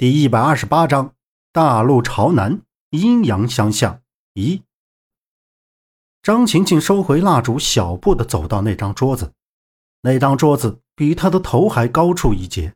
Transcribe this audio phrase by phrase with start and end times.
[0.00, 1.14] 第一百二十八章：
[1.52, 4.00] 大陆朝南，阴阳相向。
[4.32, 4.62] 一，
[6.22, 9.34] 张晴晴收回蜡烛，小步的走到那张桌子。
[10.00, 12.74] 那张桌子比她的头还高出一截。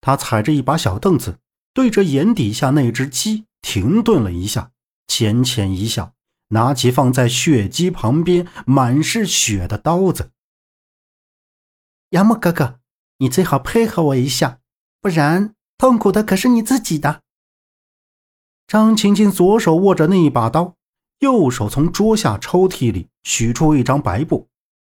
[0.00, 1.38] 她踩着一把小凳子，
[1.72, 4.72] 对着眼底下那只鸡停顿了一下，
[5.06, 6.12] 浅浅一笑，
[6.48, 10.32] 拿起放在血鸡旁边满是血的刀子。
[12.10, 12.80] 杨木哥哥，
[13.18, 14.58] 你最好配合我一下，
[15.00, 15.54] 不然。
[15.84, 17.20] 痛苦的可是你自己的。
[18.66, 20.76] 张晴晴左手握着那一把刀，
[21.18, 24.48] 右手从桌下抽屉里取出一张白布，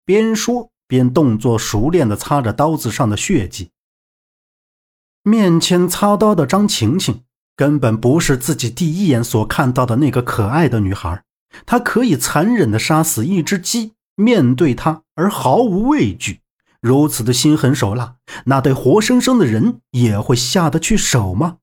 [0.05, 3.71] 边说边动作熟练的擦着刀子上的血迹。
[5.23, 7.23] 面前擦刀的张晴晴
[7.55, 11.23] 根本不是自己第一眼所看到的那个可爱的女孩，
[11.66, 16.41] 她可以残忍的杀死一只鸡，面对她而毫无畏惧。
[16.85, 21.58] 如此的心狠手辣，那对活生生的人也会下得去手吗？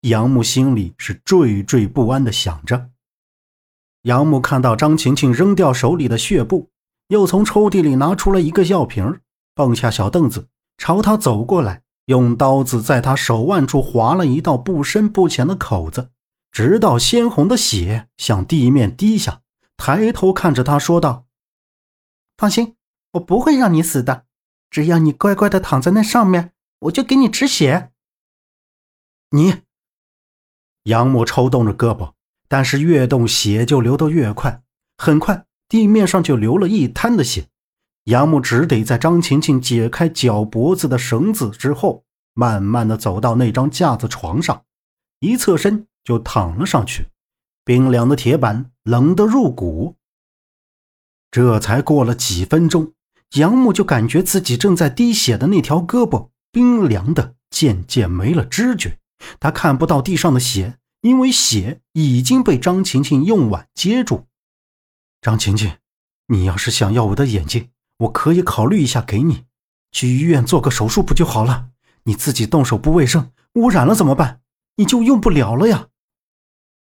[0.00, 2.88] 杨木心里是惴惴不安的想着。
[4.04, 6.70] 杨木看到张晴晴扔掉手里的血布，
[7.08, 9.20] 又从抽屉里拿出了一个药瓶，
[9.54, 10.48] 放下小凳子，
[10.78, 16.08] 朝他走过来，用刀子在他手腕处划了一道不深不浅的口子，
[16.50, 19.42] 直到鲜红的血向地面滴下，
[19.76, 21.26] 抬头看着他说道
[22.38, 22.76] ：“放心，
[23.12, 24.24] 我不会让你死的。”
[24.70, 27.92] 只要你乖乖的躺在那上面，我就给你止血。
[29.30, 29.62] 你，
[30.84, 32.12] 杨木抽动着胳膊，
[32.48, 34.62] 但是越动血就流得越快，
[34.98, 37.48] 很快地面上就流了一滩的血。
[38.04, 42.04] 杨木只得在张晴晴解开脚脖子的绳子之后，
[42.34, 44.64] 慢慢的走到那张架子床上，
[45.20, 47.08] 一侧身就躺了上去。
[47.64, 49.96] 冰凉的铁板冷得入骨。
[51.30, 52.92] 这才过了几分钟。
[53.34, 58.98] 杨木就感觉自己正在滴血的那条胳膊冰凉的，渐渐没了知觉。
[59.40, 64.26] 他看不到地上的血，因为血已经被张晴晴用碗接住。
[65.20, 65.78] 张晴晴，
[66.28, 69.44] 你要是想要我的眼睛，我可以考虑一下给你。
[69.90, 71.70] 去医院做个手术不就好了？
[72.04, 74.42] 你自己动手不卫生，污染了怎么办？
[74.76, 75.88] 你就用不了了呀。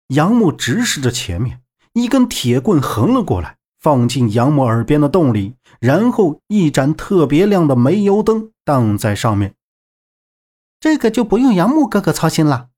[0.08, 3.53] 杨木直视着前面，一根铁棍横了过来。
[3.84, 9.56] 放进杨木耳边的洞里，然后一盏特别亮的煤油灯荡在上面。
[10.80, 12.68] 这个就不用杨木哥哥操心了。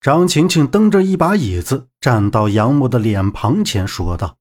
[0.00, 4.38] 张晴晴蹬着一把椅子站到杨木的脸庞前说道：“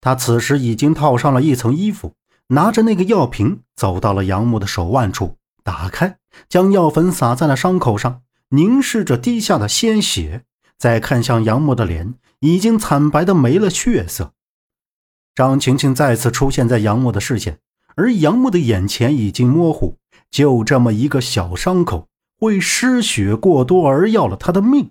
[0.00, 2.14] 他此时已经套上了一层衣服，
[2.46, 10.44] 拿着那个药瓶走到了杨木的手腕处，打开，将药粉撒在了伤口上，凝视着滴下的鲜血，
[10.78, 14.34] 再看向杨木的脸，已经惨白的没了血色。”
[15.34, 17.58] 张晴晴再次出现在杨木的视线，
[17.96, 19.96] 而杨木的眼前已经模糊。
[20.30, 24.90] 就这么一个小伤口，会失血过多而要了他的命。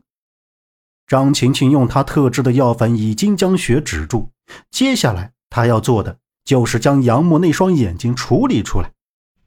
[1.07, 4.29] 张晴晴用她特制的药粉已经将血止住，
[4.69, 8.91] 接下来她要做的就是将杨木那双眼睛处理出来，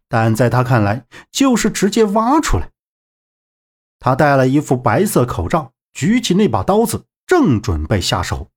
[0.09, 2.71] 但在她看来，就是直接挖出来。
[4.01, 8.51] 他戴了一副白色口罩，举起那把刀子，正准备下手，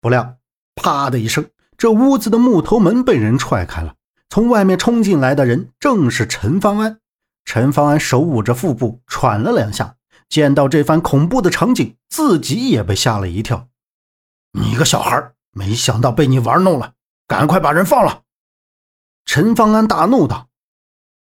[0.00, 0.37] 不料。
[0.78, 3.94] 啪的一声，这屋子的木头门被人踹开了。
[4.30, 7.00] 从外面冲进来的人正是陈方安。
[7.44, 9.96] 陈方安手捂着腹部，喘了两下。
[10.28, 13.68] 见到这番恐怖的场景，自己也被吓了一跳。
[14.52, 16.92] 你个小孩，没想到被你玩弄了，
[17.26, 18.22] 赶快把人放了！
[19.24, 20.48] 陈方安大怒道。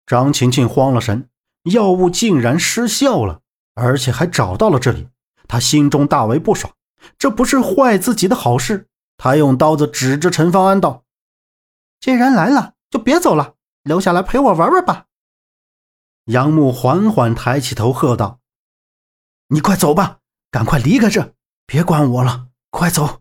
[0.07, 1.29] 张晴晴慌了神，
[1.65, 3.41] 药物竟然失效了，
[3.75, 5.09] 而且还找到了这里。
[5.49, 6.73] 他心中大为不爽，
[7.19, 8.87] 这不是坏自己的好事。
[9.23, 11.05] 他用刀子指着陈方安道
[12.01, 15.07] ：“既然来了，就别走了，留下来陪我玩玩吧。”
[16.27, 18.41] 杨木缓缓抬起头，喝道
[19.47, 20.19] ：“你快走吧，
[20.51, 21.35] 赶快离开这，
[21.67, 23.21] 别管我了，快走，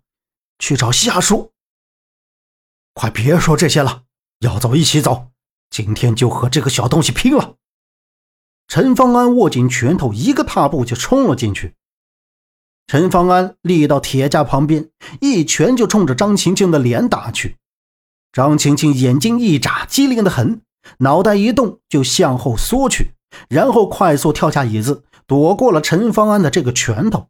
[0.57, 1.51] 去找夏叔。
[2.95, 4.05] 快别说这些了，
[4.39, 5.29] 要走一起走，
[5.69, 7.57] 今天就和这个小东西拼了！”
[8.67, 11.75] 陈方安握紧拳头，一个踏步就冲了进去。
[12.91, 14.89] 陈方安立到铁架旁边，
[15.21, 17.55] 一拳就冲着张晴晴的脸打去。
[18.33, 20.59] 张晴晴眼睛一眨，机灵的很，
[20.97, 23.11] 脑袋一动就向后缩去，
[23.47, 27.27] 然后快速跳下椅子，躲过了陈方安的这个拳头。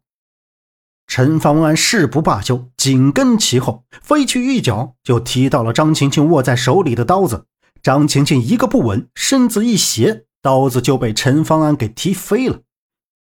[1.06, 7.44] 陈方安誓不罢休，紧跟其后，飞去一脚就踢到了张晴晴握在手里的刀子。
[7.80, 12.62] 张晴晴一个不稳，身子一斜，刀子就被陈方安给踢飞了。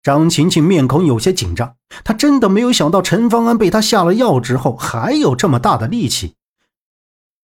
[0.03, 6.35] 张晴晴面孔有些紧张，她真的没有想到陈方安被她下了药之后还有这么大的力气。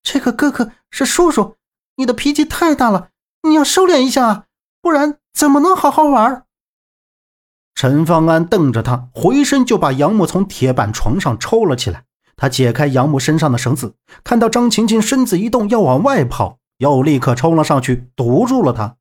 [0.02, 1.58] 这个哥哥是叔叔，
[1.98, 3.10] 你的脾气太大了，
[3.44, 4.44] 你要收敛一下啊，
[4.82, 6.46] 不然怎么能好好玩？
[7.76, 12.06] 陈方安瞪着他，回身就把杨木从铁板床上抽了起来。
[12.38, 18.96] 他解开杨木身上的绳子，看到张晴晴身子一动要往外跑，又立刻冲了上去堵住了他。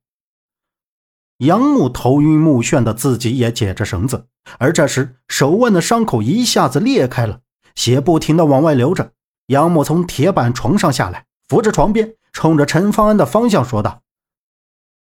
[1.37, 4.25] 杨木头晕目眩的，自己也解着绳子，
[4.57, 7.41] 而这时手腕的伤口一下子裂开了，
[7.75, 9.11] 血不停的往外流着。
[9.47, 14.01] 杨木从铁板床上下来，扶着床边，冲着陈方安的方向说道：“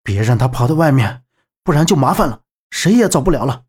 [0.02, 1.24] 别让他跑到外面，
[1.62, 2.40] 不然就麻烦了，
[2.72, 3.64] 谁也走不了了。”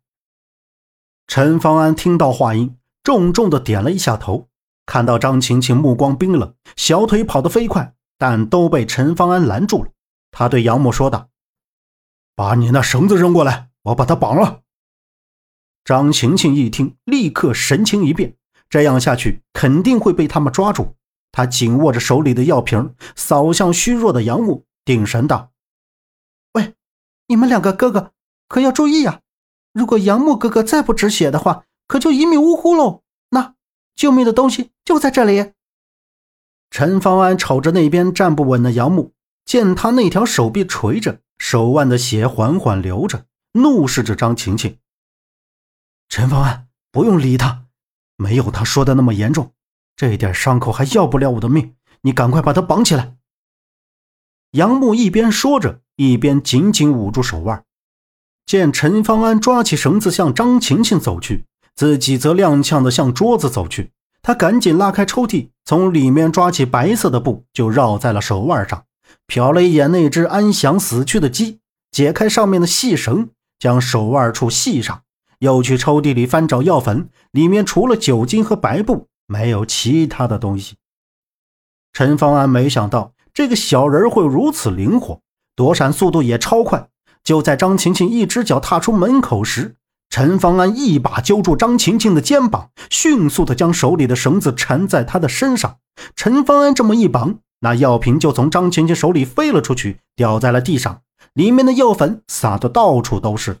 [1.27, 4.47] 陈方安听到话音，重重的点了一下头，
[4.85, 9.89] 看到张晴晴目光冰冷，小腿跑得飞快，但都被陈方安拦住了。
[10.31, 11.27] 他对杨木说道。
[12.35, 14.61] 把你那绳子扔过来，我把他绑了。
[15.85, 18.35] 张晴晴一听，立刻神情一变，
[18.69, 20.95] 这样下去肯定会被他们抓住。
[21.31, 25.51] 她紧握着手里的药瓶，扫向虚弱的杨木，定神道
[26.53, 26.73] ：“喂，
[27.27, 28.11] 你们两个哥哥
[28.47, 29.21] 可要注意呀！
[29.73, 33.03] 如果杨木哥哥再不止血的话，可就一命呜呼喽。
[33.29, 33.55] 那
[33.95, 35.51] 救命的东西就在这里。”
[36.71, 39.13] 陈方安瞅着那边站不稳的杨木，
[39.45, 41.19] 见他那条手臂垂着。
[41.37, 44.77] 手腕的血缓缓流着，怒视着张晴晴。
[46.09, 47.65] 陈方安，不用理他，
[48.15, 49.53] 没有他说的那么严重，
[49.95, 51.75] 这点伤口还要不了我的命。
[52.01, 53.15] 你赶快把他绑起来。
[54.51, 57.65] 杨木一边说着，一边紧紧捂住手腕。
[58.45, 63.91] 见陈方安抓起绳子向张晴晴走去，自己则踉跄的向桌子走去。
[64.21, 68.85] 他赶紧拉开抽屉，从里面抓起白色的布，就绕在了手腕上。
[69.27, 71.59] 瞟了一眼那只安详死去的鸡，
[71.91, 73.29] 解开上面的细绳，
[73.59, 75.01] 将手腕处系上，
[75.39, 80.75] 又去抽屉里翻找药粉，里面除了酒精和白布，没有其他的东西。
[81.93, 85.21] 陈方安没想到这个小人会如此灵活，
[85.55, 86.89] 躲闪速度也超快。
[87.23, 89.77] 就在张晴晴一只脚踏出门口时，
[90.09, 95.77] 陈方安一把揪住张晴晴的肩膀，迅速的将手里的绳子缠在她的身上。
[96.15, 97.39] 陈方安这么一绑。
[97.65, 101.01] 那药瓶就从张晴晴手里飞了出去，掉在了地上，
[101.33, 103.57] 里面的药粉撒得到处都是。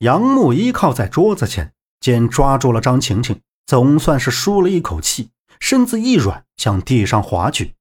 [0.00, 5.30] 杨木依靠在桌子前，见抓住了张晴晴，总算是舒了一口气，
[5.60, 7.74] 身子一软，向地上滑去。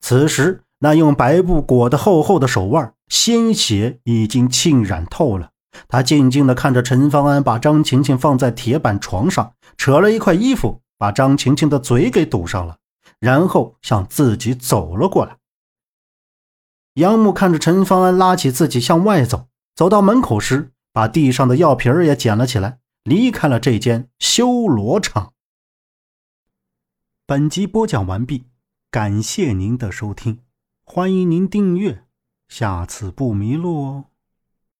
[0.00, 5.50] 此时，那用白布裹得厚厚的手腕，鲜血已经浸染透了。
[5.86, 12.78] 他静静地看着陈方安把张晴晴放在铁板床上，扯了一块衣服，把张晴晴的嘴给堵上了。
[13.20, 15.36] 然后向自己走了过来。
[16.94, 19.46] 杨木看着陈方安拉起自己向外走，
[19.76, 25.32] 走到门口时，把地上的药瓶也捡了起来，离开了这间修罗场。
[27.24, 28.46] 本集播讲完毕，
[28.90, 30.40] 感谢您的收听，
[30.82, 32.04] 欢迎您订阅，
[32.48, 34.04] 下次不迷路哦。